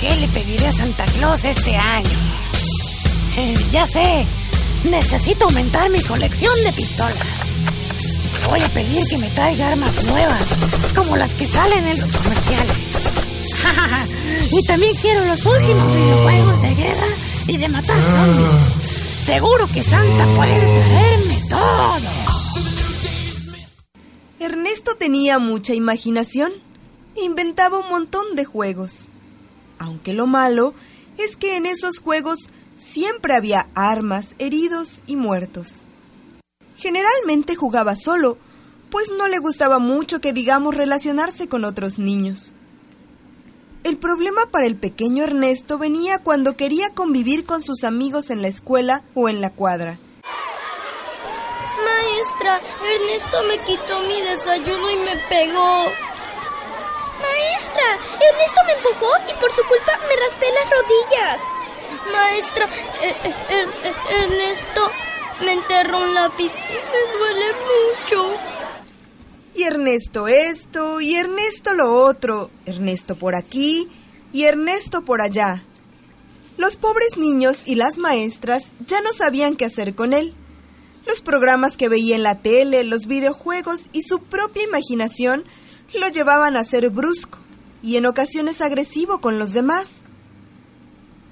¿Qué 0.00 0.16
le 0.16 0.26
pediré 0.26 0.66
a 0.66 0.72
Santa 0.72 1.04
Claus 1.04 1.44
este 1.44 1.76
año? 1.76 2.08
Ya 3.70 3.86
sé. 3.86 4.26
Necesito 4.90 5.46
aumentar 5.46 5.90
mi 5.90 6.00
colección 6.00 6.54
de 6.64 6.72
pistolas. 6.72 7.16
Voy 8.48 8.60
a 8.60 8.68
pedir 8.68 9.04
que 9.08 9.18
me 9.18 9.28
traiga 9.30 9.68
armas 9.68 10.04
nuevas, 10.04 10.44
como 10.94 11.16
las 11.16 11.34
que 11.34 11.44
salen 11.44 11.88
en 11.88 11.98
los 11.98 12.16
comerciales. 12.16 13.08
y 14.52 14.64
también 14.64 14.94
quiero 15.02 15.24
los 15.24 15.44
últimos 15.44 15.92
videojuegos 15.92 16.62
de 16.62 16.74
guerra 16.76 17.06
y 17.48 17.56
de 17.56 17.68
matar 17.68 18.00
zombies. 18.12 19.24
Seguro 19.24 19.66
que 19.66 19.82
Santa 19.82 20.24
puede 20.36 20.80
traerme 20.82 21.42
todo. 21.50 22.10
Ernesto 24.38 24.94
tenía 24.96 25.40
mucha 25.40 25.74
imaginación 25.74 26.52
e 27.16 27.24
inventaba 27.24 27.78
un 27.78 27.88
montón 27.88 28.36
de 28.36 28.44
juegos. 28.44 29.08
Aunque 29.80 30.12
lo 30.12 30.28
malo 30.28 30.74
es 31.18 31.36
que 31.36 31.56
en 31.56 31.66
esos 31.66 31.98
juegos 31.98 32.50
siempre 32.76 33.34
había 33.34 33.68
armas, 33.74 34.36
heridos 34.38 35.02
y 35.06 35.16
muertos. 35.16 35.82
Generalmente 36.76 37.54
jugaba 37.54 37.96
solo, 37.96 38.38
pues 38.90 39.10
no 39.16 39.28
le 39.28 39.38
gustaba 39.38 39.78
mucho 39.78 40.20
que 40.20 40.32
digamos 40.32 40.74
relacionarse 40.74 41.48
con 41.48 41.64
otros 41.64 41.98
niños. 41.98 42.54
El 43.84 43.98
problema 43.98 44.46
para 44.50 44.66
el 44.66 44.76
pequeño 44.76 45.24
Ernesto 45.24 45.78
venía 45.78 46.18
cuando 46.18 46.56
quería 46.56 46.90
convivir 46.92 47.46
con 47.46 47.62
sus 47.62 47.84
amigos 47.84 48.30
en 48.30 48.42
la 48.42 48.48
escuela 48.48 49.04
o 49.14 49.28
en 49.28 49.40
la 49.40 49.50
cuadra. 49.50 50.00
Maestra, 51.84 52.60
Ernesto 52.82 53.36
me 53.44 53.58
quitó 53.60 54.00
mi 54.00 54.20
desayuno 54.22 54.90
y 54.90 54.96
me 54.96 55.16
pegó. 55.28 55.84
Maestra, 57.22 57.98
Ernesto 58.28 58.60
me 58.66 58.72
empujó 58.72 59.10
y 59.30 59.40
por 59.40 59.52
su 59.52 59.62
culpa 59.62 59.92
me 60.08 60.16
raspé 60.16 60.46
las 60.52 60.70
rodillas. 60.70 61.40
Maestra, 62.12 62.66
eh, 63.02 63.14
eh, 63.24 63.34
Er- 63.48 63.68
eh, 63.84 64.24
Ernesto 64.24 64.90
me 65.44 65.52
enterró 65.52 65.98
un 66.02 66.14
lápiz 66.14 66.52
y 66.54 66.72
me 66.72 67.18
duele 67.18 67.46
mucho. 67.52 68.30
Y 69.54 69.62
Ernesto 69.62 70.28
esto, 70.28 71.00
y 71.00 71.14
Ernesto 71.16 71.74
lo 71.74 71.94
otro, 72.04 72.50
Ernesto 72.66 73.16
por 73.16 73.34
aquí, 73.34 73.88
y 74.32 74.44
Ernesto 74.44 75.04
por 75.04 75.20
allá. 75.22 75.64
Los 76.58 76.76
pobres 76.76 77.16
niños 77.16 77.62
y 77.66 77.74
las 77.74 77.98
maestras 77.98 78.72
ya 78.86 79.00
no 79.02 79.12
sabían 79.12 79.56
qué 79.56 79.64
hacer 79.66 79.94
con 79.94 80.12
él. 80.12 80.34
Los 81.06 81.20
programas 81.20 81.76
que 81.76 81.88
veía 81.88 82.16
en 82.16 82.22
la 82.22 82.40
tele, 82.40 82.82
los 82.84 83.06
videojuegos 83.06 83.86
y 83.92 84.02
su 84.02 84.20
propia 84.20 84.64
imaginación 84.64 85.44
lo 85.98 86.08
llevaban 86.08 86.56
a 86.56 86.64
ser 86.64 86.90
brusco 86.90 87.38
y 87.82 87.96
en 87.96 88.06
ocasiones 88.06 88.60
agresivo 88.60 89.20
con 89.20 89.38
los 89.38 89.52
demás. 89.52 90.02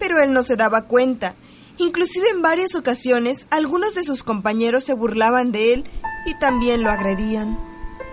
Pero 0.06 0.20
él 0.20 0.34
no 0.34 0.42
se 0.42 0.56
daba 0.56 0.82
cuenta. 0.82 1.34
Inclusive 1.78 2.28
en 2.28 2.42
varias 2.42 2.74
ocasiones 2.74 3.46
algunos 3.50 3.94
de 3.94 4.02
sus 4.02 4.22
compañeros 4.22 4.84
se 4.84 4.92
burlaban 4.92 5.50
de 5.50 5.72
él 5.72 5.84
y 6.26 6.38
también 6.38 6.82
lo 6.82 6.90
agredían. 6.90 7.58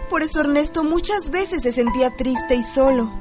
Por 0.09 0.23
eso 0.23 0.39
Ernesto 0.39 0.85
muchas 0.85 1.31
veces 1.31 1.63
se 1.63 1.73
sentía 1.73 2.15
triste 2.15 2.55
y 2.55 2.63
solo. 2.63 3.11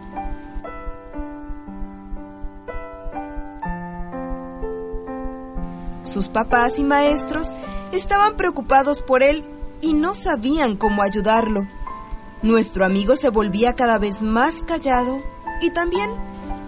Sus 6.04 6.28
papás 6.28 6.78
y 6.78 6.84
maestros 6.84 7.52
estaban 7.90 8.36
preocupados 8.36 9.02
por 9.02 9.24
él 9.24 9.44
y 9.80 9.94
no 9.94 10.14
sabían 10.14 10.76
cómo 10.76 11.02
ayudarlo. 11.02 11.66
Nuestro 12.42 12.84
amigo 12.84 13.16
se 13.16 13.30
volvía 13.30 13.74
cada 13.74 13.98
vez 13.98 14.22
más 14.22 14.62
callado 14.62 15.20
y 15.60 15.70
también 15.70 16.08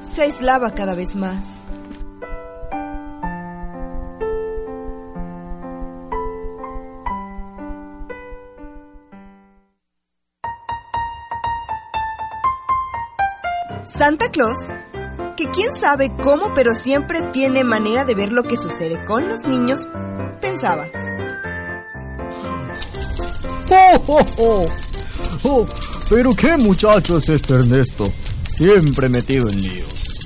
se 0.03 0.23
aislaba 0.23 0.75
cada 0.75 0.97
vez 0.97 1.15
más. 1.15 1.63
Santa 14.03 14.33
Claus, 14.33 14.59
que 15.37 15.49
quién 15.53 15.69
sabe 15.81 16.11
cómo, 16.25 16.55
pero 16.57 16.75
siempre 16.75 17.23
tiene 17.33 17.63
manera 17.63 18.05
de 18.05 18.17
ver 18.17 18.33
lo 18.33 18.43
que 18.43 18.57
sucede 18.57 19.05
con 19.05 19.29
los 19.29 19.45
niños, 19.45 19.87
pensaba. 20.41 20.89
¡Oh, 23.71 24.03
oh, 24.09 24.27
oh! 24.39 24.69
Oh, 25.45 25.67
pero 26.11 26.33
qué 26.33 26.57
muchacho 26.57 27.19
es 27.19 27.29
este 27.29 27.55
Ernesto, 27.55 28.11
siempre 28.51 29.09
metido 29.09 29.49
en 29.49 29.63
líos. 29.63 30.19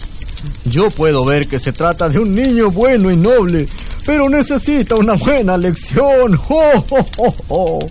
Yo 0.64 0.88
puedo 0.88 1.26
ver 1.26 1.47
que 1.47 1.59
se 1.59 1.75
trata 1.75 2.09
de 2.09 2.18
un 2.18 2.35
niño 2.35 2.71
bueno 2.71 3.11
y 3.11 3.16
noble, 3.18 3.68
pero 4.06 4.30
necesita 4.30 4.95
una 4.95 5.16
buena 5.16 5.59
lección. 5.59 6.40
¡Oh, 6.49 6.85
oh, 6.92 7.06
oh, 7.18 7.35
oh! 7.49 7.87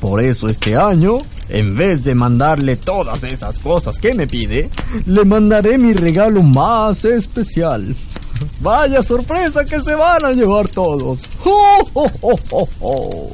Por 0.00 0.20
eso 0.20 0.48
este 0.48 0.74
año, 0.74 1.18
en 1.48 1.76
vez 1.76 2.04
de 2.04 2.14
mandarle 2.14 2.76
todas 2.76 3.24
esas 3.24 3.58
cosas 3.58 3.98
que 3.98 4.12
me 4.14 4.26
pide, 4.26 4.70
le 5.06 5.24
mandaré 5.24 5.78
mi 5.78 5.92
regalo 5.94 6.42
más 6.42 7.04
especial. 7.04 7.94
Vaya 8.60 9.02
sorpresa 9.02 9.64
que 9.64 9.80
se 9.80 9.94
van 9.94 10.24
a 10.24 10.32
llevar 10.32 10.68
todos. 10.68 11.22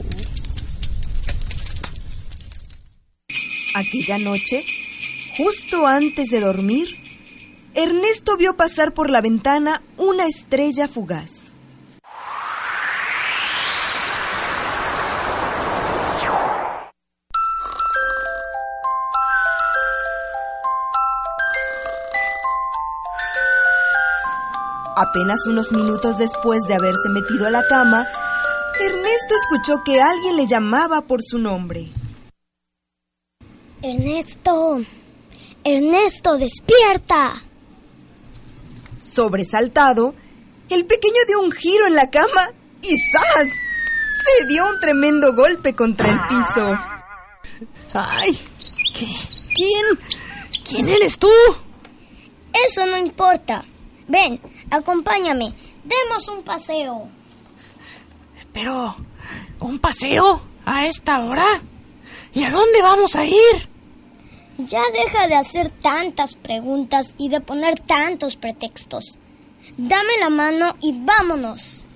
Aquella 3.75 4.19
noche, 4.19 4.65
justo 5.37 5.87
antes 5.87 6.31
de 6.31 6.41
dormir, 6.41 6.87
Ernesto 7.75 8.37
vio 8.37 8.57
pasar 8.57 8.95
por 8.95 9.11
la 9.11 9.21
ventana 9.21 9.83
una 9.97 10.27
estrella 10.27 10.87
fugaz. 10.87 11.54
Apenas 25.07 25.47
unos 25.47 25.71
minutos 25.71 26.17
después 26.17 26.63
de 26.67 26.75
haberse 26.75 27.11
metido 27.11 27.47
a 27.47 27.51
la 27.51 27.67
cama, 27.67 28.07
Ernesto 28.81 29.35
escuchó 29.43 29.83
que 29.85 30.01
alguien 30.01 30.37
le 30.37 30.47
llamaba 30.47 31.03
por 31.03 31.21
su 31.23 31.39
nombre. 31.39 31.91
Ernesto, 33.83 34.81
Ernesto, 35.63 36.39
despierta. 36.39 37.43
Sobresaltado, 38.99 40.15
el 40.71 40.87
pequeño 40.87 41.21
dio 41.27 41.41
un 41.41 41.53
giro 41.53 41.87
en 41.87 41.97
la 41.97 42.09
cama 42.09 42.53
y 42.81 42.97
¡zas! 42.97 43.49
Se 44.25 44.47
dio 44.47 44.67
un 44.67 44.81
tremendo 44.81 45.35
golpe 45.35 45.75
contra 45.75 46.09
el 46.09 46.19
piso. 46.29 46.79
¡Ay! 47.93 48.39
¿Qué? 48.99 49.07
¿Quién? 49.55 49.99
¿Quién 50.67 50.89
eres 50.89 51.19
tú? 51.19 51.31
Eso 52.67 52.87
no 52.87 52.97
importa. 52.97 53.67
Ven, 54.09 54.41
acompáñame. 54.71 55.55
Demos 55.85 56.29
un 56.29 56.43
paseo. 56.43 57.09
Pero, 58.53 58.95
¿un 59.61 59.79
paseo? 59.79 60.43
¿A 60.65 60.87
esta 60.87 61.21
hora? 61.25 61.47
¿Y 62.33 62.45
a 62.45 62.51
dónde 62.51 62.83
vamos 62.83 63.17
a 63.17 63.25
ir? 63.25 63.69
Ya 64.59 64.83
deja 64.93 65.27
de 65.27 65.35
hacer 65.35 65.69
tantas 65.69 66.37
preguntas 66.37 67.15
y 67.19 67.29
de 67.29 67.41
poner 67.41 67.81
tantos 67.81 68.37
pretextos. 68.37 69.19
Dame 69.77 70.19
la 70.21 70.31
mano 70.31 70.77
y 70.81 70.93
vámonos. 70.93 71.87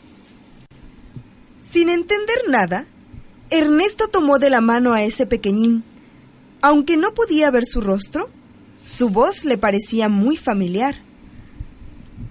Sin 1.61 1.89
entender 1.89 2.39
nada, 2.49 2.87
Ernesto 3.51 4.09
tomó 4.09 4.39
de 4.39 4.51
la 4.51 4.61
mano 4.61 4.93
a 4.93 5.03
ese 5.03 5.27
pequeñín. 5.27 5.85
Aunque 6.63 6.97
no 6.97 7.15
podía 7.15 7.51
ver 7.51 7.65
su 7.65 7.81
rostro, 7.81 8.31
su 8.85 9.11
voz 9.11 9.45
le 9.45 9.59
parecía 9.59 10.09
muy 10.09 10.37
familiar. 10.37 11.08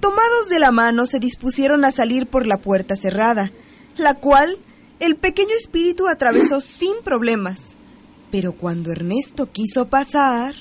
Tomados 0.08 0.48
de 0.48 0.60
la 0.60 0.72
mano 0.72 1.06
se 1.06 1.20
dispusieron 1.20 1.84
a 1.84 1.92
salir 1.92 2.28
por 2.28 2.48
la 2.48 2.60
puerta 2.62 2.96
cerrada, 2.96 3.52
la 3.98 4.14
cual 4.14 4.58
el 5.02 5.18
pequeño 5.18 5.54
espíritu 5.54 6.08
atravesó 6.08 6.62
sin 6.66 7.04
problemas. 7.04 7.74
Pero 8.32 8.54
cuando 8.54 8.94
Ernesto 8.94 9.52
quiso 9.52 9.90
pasar... 9.90 10.56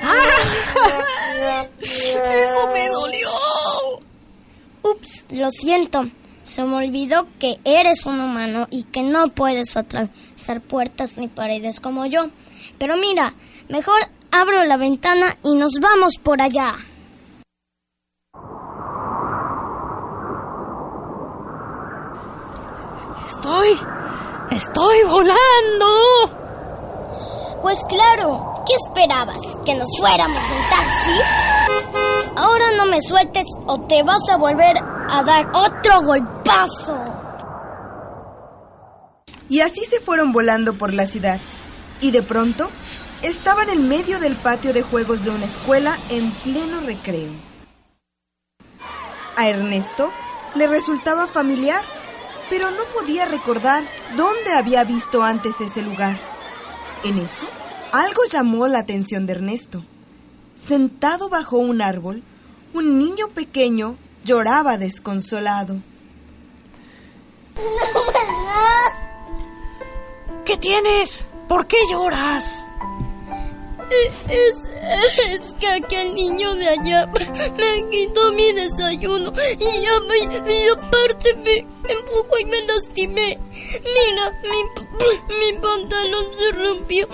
¡Eso 1.80 2.68
me 2.72 2.88
dolió! 2.88 3.28
Ups, 4.84 5.26
lo 5.30 5.50
siento. 5.50 6.04
Se 6.44 6.62
me 6.62 6.76
olvidó 6.76 7.26
que 7.40 7.58
eres 7.64 8.06
un 8.06 8.20
humano 8.20 8.68
y 8.70 8.84
que 8.84 9.02
no 9.02 9.26
puedes 9.26 9.76
atravesar 9.76 10.60
puertas 10.60 11.16
ni 11.16 11.26
paredes 11.26 11.80
como 11.80 12.06
yo. 12.06 12.30
Pero 12.78 12.96
mira, 12.96 13.34
mejor 13.68 14.03
abro 14.34 14.64
la 14.64 14.76
ventana 14.76 15.36
y 15.44 15.54
nos 15.54 15.72
vamos 15.80 16.14
por 16.22 16.42
allá. 16.42 16.74
Estoy... 23.26 23.78
Estoy 24.50 25.02
volando. 25.04 25.86
Pues 27.62 27.82
claro, 27.88 28.62
¿qué 28.66 28.74
esperabas? 28.74 29.58
¿Que 29.64 29.74
nos 29.74 29.88
fuéramos 29.98 30.44
en 30.50 30.68
taxi? 30.68 31.20
Ahora 32.36 32.66
no 32.76 32.86
me 32.86 33.00
sueltes 33.00 33.46
o 33.66 33.80
te 33.86 34.02
vas 34.02 34.28
a 34.30 34.36
volver 34.36 34.76
a 35.10 35.22
dar 35.24 35.46
otro 35.54 36.02
golpazo. 36.02 36.96
Y 39.48 39.60
así 39.60 39.80
se 39.80 39.98
fueron 40.00 40.32
volando 40.32 40.74
por 40.74 40.92
la 40.92 41.06
ciudad. 41.06 41.40
Y 42.00 42.10
de 42.10 42.22
pronto 42.22 42.70
estaban 43.24 43.70
en 43.70 43.88
medio 43.88 44.20
del 44.20 44.36
patio 44.36 44.74
de 44.74 44.82
juegos 44.82 45.24
de 45.24 45.30
una 45.30 45.46
escuela 45.46 45.98
en 46.10 46.30
pleno 46.30 46.80
recreo. 46.80 47.30
A 49.36 49.48
Ernesto 49.48 50.12
le 50.54 50.66
resultaba 50.66 51.26
familiar, 51.26 51.82
pero 52.50 52.70
no 52.70 52.84
podía 52.94 53.24
recordar 53.24 53.82
dónde 54.14 54.52
había 54.52 54.84
visto 54.84 55.22
antes 55.22 55.58
ese 55.62 55.80
lugar. 55.80 56.20
En 57.02 57.18
eso, 57.18 57.46
algo 57.92 58.24
llamó 58.30 58.68
la 58.68 58.80
atención 58.80 59.24
de 59.26 59.32
Ernesto. 59.32 59.84
Sentado 60.54 61.30
bajo 61.30 61.56
un 61.56 61.80
árbol, 61.80 62.22
un 62.74 62.98
niño 62.98 63.28
pequeño 63.28 63.96
lloraba 64.22 64.76
desconsolado. 64.76 65.78
¿Qué 70.44 70.58
tienes? 70.58 71.24
¿Por 71.48 71.66
qué 71.66 71.78
lloras? 71.90 72.64
Es, 74.28 74.64
es 75.30 75.54
que 75.60 75.66
aquel 75.66 76.14
niño 76.14 76.54
de 76.54 76.68
allá 76.68 77.06
me 77.56 77.90
quitó 77.90 78.32
mi 78.32 78.52
desayuno 78.52 79.32
y 79.58 79.82
ya 79.82 80.00
me, 80.00 80.52
y 80.52 80.68
aparte 80.68 81.34
me 81.36 81.58
empujó 81.58 82.38
y 82.40 82.44
me 82.46 82.62
lastimé. 82.66 83.38
Mira, 83.50 84.40
mi, 84.42 85.34
mi 85.36 85.58
pantalón 85.60 86.26
se 86.34 86.52
rompió 86.52 87.08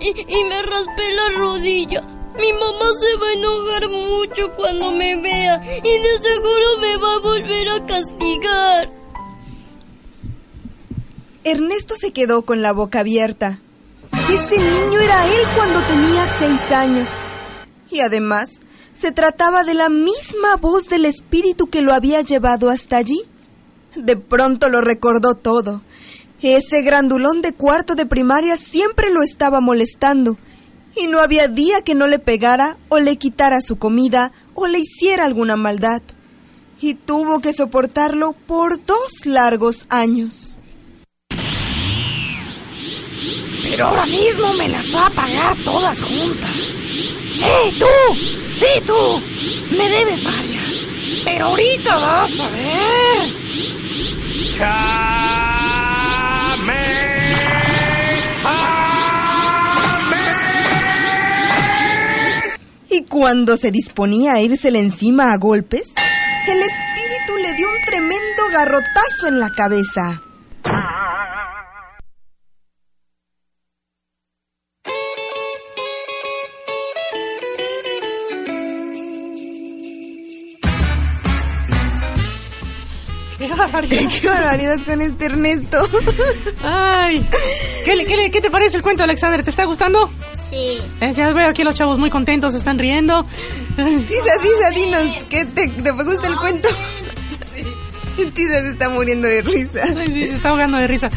y, 0.00 0.20
y 0.20 0.44
me 0.44 0.62
raspé 0.62 1.12
la 1.12 1.38
rodilla. 1.38 2.02
Mi 2.36 2.52
mamá 2.52 2.86
se 2.98 3.16
va 3.16 3.26
a 3.26 3.32
enojar 3.32 3.88
mucho 3.88 4.54
cuando 4.56 4.92
me 4.92 5.20
vea 5.20 5.60
y 5.62 5.98
de 5.98 6.18
seguro 6.22 6.78
me 6.80 6.96
va 6.96 7.14
a 7.14 7.18
volver 7.20 7.68
a 7.68 7.86
castigar. 7.86 8.90
Ernesto 11.44 11.94
se 11.96 12.12
quedó 12.12 12.42
con 12.42 12.62
la 12.62 12.72
boca 12.72 13.00
abierta. 13.00 13.60
Ese 14.30 14.62
niño 14.62 15.00
era 15.00 15.26
él 15.26 15.46
cuando 15.56 15.80
tenía 15.80 16.38
seis 16.38 16.70
años. 16.70 17.08
Y 17.90 17.98
además, 17.98 18.60
se 18.94 19.10
trataba 19.10 19.64
de 19.64 19.74
la 19.74 19.88
misma 19.88 20.54
voz 20.60 20.88
del 20.88 21.04
espíritu 21.04 21.66
que 21.66 21.82
lo 21.82 21.92
había 21.92 22.20
llevado 22.20 22.70
hasta 22.70 22.96
allí. 22.96 23.22
De 23.96 24.16
pronto 24.16 24.68
lo 24.68 24.80
recordó 24.82 25.34
todo. 25.34 25.82
Ese 26.40 26.82
grandulón 26.82 27.42
de 27.42 27.54
cuarto 27.54 27.96
de 27.96 28.06
primaria 28.06 28.56
siempre 28.56 29.10
lo 29.10 29.22
estaba 29.22 29.60
molestando. 29.60 30.38
Y 30.94 31.08
no 31.08 31.18
había 31.18 31.48
día 31.48 31.82
que 31.82 31.96
no 31.96 32.06
le 32.06 32.20
pegara 32.20 32.78
o 32.88 33.00
le 33.00 33.16
quitara 33.16 33.60
su 33.60 33.78
comida 33.78 34.30
o 34.54 34.68
le 34.68 34.78
hiciera 34.78 35.24
alguna 35.24 35.56
maldad. 35.56 36.02
Y 36.80 36.94
tuvo 36.94 37.40
que 37.40 37.52
soportarlo 37.52 38.32
por 38.46 38.84
dos 38.84 39.26
largos 39.26 39.86
años. 39.88 40.49
Pero 43.62 43.86
ahora 43.88 44.06
mismo 44.06 44.52
me 44.54 44.68
las 44.68 44.94
va 44.94 45.06
a 45.06 45.10
pagar 45.10 45.56
todas 45.64 46.02
juntas. 46.02 46.50
¡Eh, 47.42 47.74
tú! 47.78 48.14
¡Sí, 48.56 48.80
tú! 48.86 49.22
Me 49.76 49.88
debes 49.88 50.22
varias. 50.24 50.88
Pero 51.24 51.46
ahorita 51.46 51.96
vas 51.96 52.40
a 52.40 52.48
ver. 52.50 53.40
Y 62.90 63.04
cuando 63.04 63.56
se 63.56 63.70
disponía 63.70 64.34
a 64.34 64.40
írsele 64.42 64.80
encima 64.80 65.32
a 65.32 65.36
golpes, 65.36 65.92
el 66.46 66.58
espíritu 66.58 67.36
le 67.42 67.54
dio 67.54 67.68
un 67.68 67.84
tremendo 67.86 68.42
garrotazo 68.52 69.28
en 69.28 69.40
la 69.40 69.50
cabeza. 69.50 70.22
¡Qué 83.40 83.48
barbaridad! 83.54 84.10
¡Qué 84.20 84.28
barbaridad 84.28 84.78
con 84.84 85.00
este 85.00 85.24
Ernesto! 85.24 85.88
¡Ay! 86.62 87.24
¿Qué, 87.86 88.40
te 88.42 88.50
parece 88.50 88.76
el 88.76 88.82
cuento, 88.82 89.02
Alexander? 89.02 89.42
¿Te 89.42 89.48
está 89.48 89.64
gustando? 89.64 90.10
Sí. 90.38 90.78
Eh, 91.00 91.12
ya 91.14 91.32
veo 91.32 91.48
aquí 91.48 91.64
los 91.64 91.74
chavos 91.74 91.98
muy 91.98 92.10
contentos, 92.10 92.52
se 92.52 92.58
están 92.58 92.78
riendo. 92.78 93.24
Tisa, 93.76 94.32
Tisa, 94.42 94.70
dinos, 94.74 95.24
¿qué 95.30 95.46
te, 95.46 95.68
te 95.68 95.90
gusta 95.90 96.26
el 96.26 96.36
cuento? 96.36 96.68
Tisa 98.34 98.60
se 98.60 98.70
está 98.72 98.90
muriendo 98.90 99.26
de 99.26 99.40
risa. 99.40 99.84
Ay, 99.96 100.12
sí, 100.12 100.26
se 100.26 100.34
está 100.34 100.50
ahogando 100.50 100.76
de 100.76 100.86
risa. 100.86 101.08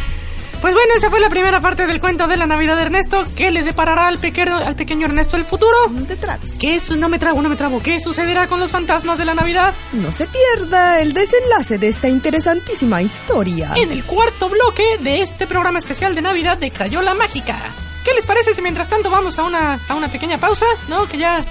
Pues 0.64 0.74
bueno, 0.74 0.94
esa 0.96 1.10
fue 1.10 1.20
la 1.20 1.28
primera 1.28 1.60
parte 1.60 1.86
del 1.86 2.00
cuento 2.00 2.26
de 2.26 2.38
la 2.38 2.46
Navidad 2.46 2.78
de 2.78 2.84
Ernesto. 2.84 3.26
¿Qué 3.36 3.52
le 3.52 3.64
deparará 3.64 4.08
al 4.08 4.18
pequeño, 4.18 4.56
al 4.56 4.78
pequeño 4.78 5.08
Ernesto 5.08 5.36
el 5.36 5.44
futuro? 5.44 5.76
No 5.90 6.06
te 6.06 6.16
trabes. 6.16 6.54
¿Qué 6.54 6.76
es? 6.76 6.90
No 6.92 7.10
me 7.10 7.20
trabo, 7.20 7.42
no 7.42 7.50
me 7.50 7.58
trabo. 7.58 7.82
¿Qué 7.84 8.00
sucederá 8.00 8.48
con 8.48 8.62
los 8.62 8.72
fantasmas 8.72 9.18
de 9.18 9.26
la 9.26 9.34
Navidad? 9.34 9.74
No 9.92 10.10
se 10.14 10.26
pierda 10.26 11.02
el 11.02 11.12
desenlace 11.14 11.80
de 11.80 11.90
esta 11.90 12.08
interesantísima 12.08 13.02
historia. 13.02 13.74
En 13.76 13.92
el 13.92 14.06
cuarto 14.06 14.48
bloque 14.48 15.00
de 15.02 15.22
este 15.22 15.48
programa 15.48 15.80
especial 15.80 16.16
de 16.16 16.22
Navidad 16.22 16.58
de 16.58 16.72
Crayola 16.72 17.14
Mágica. 17.14 17.60
¿Qué 18.06 18.14
les 18.14 18.26
parece 18.26 18.54
si 18.54 18.62
mientras 18.62 18.88
tanto 18.88 19.10
vamos 19.10 19.38
a 19.40 19.44
una, 19.44 19.82
a 19.90 19.96
una 19.96 20.08
pequeña 20.10 20.38
pausa? 20.38 20.66
¿No? 20.88 21.10
Que 21.10 21.18
ya, 21.18 21.44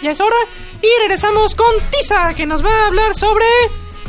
ya 0.00 0.12
es 0.12 0.20
hora. 0.20 0.36
Y 0.80 0.86
regresamos 1.00 1.56
con 1.56 1.74
Tisa, 1.90 2.34
que 2.34 2.46
nos 2.46 2.64
va 2.64 2.70
a 2.70 2.86
hablar 2.86 3.16
sobre 3.16 3.46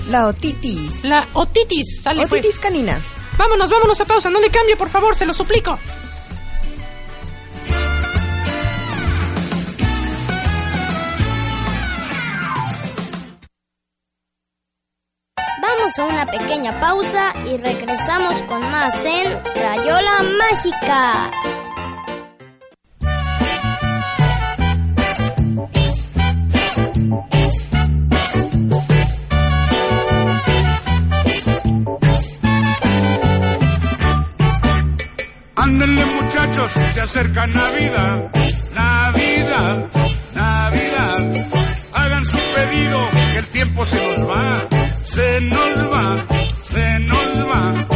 La 0.08 0.28
otitis. 0.28 1.04
la 1.04 1.26
otitis. 1.34 2.04
Sale 2.04 2.28
pues. 2.28 2.42
Otitis 2.42 2.60
canina. 2.60 3.02
Vámonos, 3.42 3.72
vámonos 3.72 4.00
a 4.00 4.06
pausa. 4.06 4.30
No 4.30 4.40
le 4.40 4.52
cambie, 4.52 4.78
por 4.78 4.88
favor, 4.88 5.16
se 5.16 5.26
lo 5.26 5.34
suplico. 5.34 5.80
Vamos 15.60 15.98
a 15.98 16.06
una 16.06 16.26
pequeña 16.28 16.80
pausa 16.80 17.34
y 17.48 17.58
regresamos 17.58 18.40
con 18.44 18.62
más 18.62 19.04
en 19.06 19.40
Crayola 19.56 20.24
Mágica. 20.38 21.61
Ándenle 35.62 36.06
muchachos, 36.06 36.72
se 36.72 37.02
acerca 37.02 37.46
Navidad, 37.46 38.32
Navidad, 38.74 39.90
Navidad. 40.34 41.20
Hagan 41.94 42.26
su 42.26 42.38
pedido, 42.56 43.10
que 43.32 43.38
el 43.38 43.46
tiempo 43.46 43.86
se 43.86 43.98
nos 43.98 44.28
va, 44.28 44.68
se 45.04 45.42
nos 45.42 45.94
va, 45.94 46.26
se 46.64 47.00
nos 47.02 47.48
va. 47.48 47.91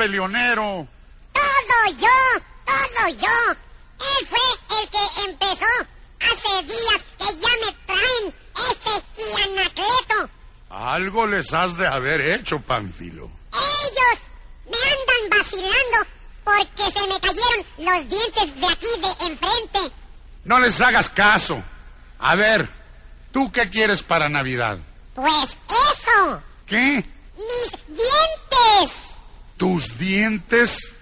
Peleonero! 0.00 0.88
Todo 1.34 1.96
yo, 1.98 2.40
todo 2.64 3.08
yo. 3.20 3.52
Él 4.00 4.26
fue 4.28 4.80
el 4.80 4.88
que 4.88 5.22
empezó. 5.28 5.66
Hace 6.20 6.62
días 6.62 7.02
que 7.18 7.26
ya 7.26 7.50
me 7.66 7.72
traen 7.86 8.34
este 8.70 9.22
y 9.22 9.42
Anacleto. 9.42 10.30
Algo 10.70 11.26
les 11.26 11.52
has 11.52 11.76
de 11.76 11.86
haber 11.86 12.20
hecho, 12.22 12.60
Pánfilo. 12.60 13.30
Ellos 13.52 14.22
me 14.64 14.78
andan 14.90 15.38
vacilando 15.38 16.10
porque 16.44 16.90
se 16.98 17.06
me 17.06 17.20
cayeron 17.20 17.66
los 17.78 18.08
dientes 18.08 18.60
de 18.60 18.66
aquí 18.66 18.86
de 19.02 19.26
enfrente. 19.32 19.94
No 20.44 20.58
les 20.60 20.80
hagas 20.80 21.10
caso. 21.10 21.62
A 22.20 22.34
ver, 22.36 22.66
¿tú 23.32 23.52
qué 23.52 23.68
quieres 23.68 24.02
para 24.02 24.30
Navidad? 24.30 24.78
Pues 25.14 25.58
eso, 25.68 26.42
¿Qué? 26.66 27.04
mis 27.36 27.86
dientes. 27.86 29.09
¿Tus 29.60 29.98
dientes? 29.98 30.94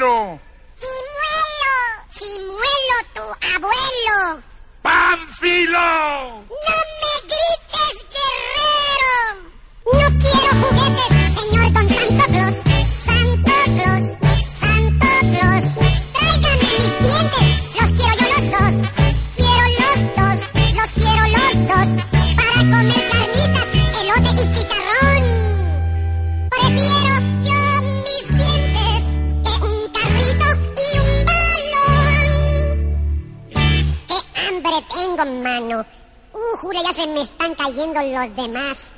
muero. 0.00 0.40
Si 2.10 2.28
tu 3.14 3.20
abuelo. 3.20 4.42
¡Panfilo! 4.82 6.44
tengo 35.16 35.42
mano. 35.42 35.84
Uh, 36.32 36.56
jura, 36.58 36.82
ya 36.82 36.92
se 36.92 37.06
me 37.06 37.22
están 37.22 37.54
cayendo 37.54 38.00
los 38.02 38.36
demás. 38.36 38.90